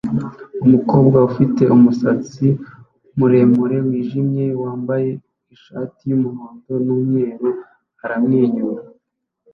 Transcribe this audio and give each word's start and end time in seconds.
Umukobwa 0.65 1.17
ufite 1.29 1.63
umusatsi 1.75 2.47
muremure 3.17 3.77
wijimye 3.87 4.45
wambaye 4.61 5.09
ishati 5.55 6.01
yumuhondo 6.09 6.73
numweru 6.85 7.49
aramwenyura 8.03 8.83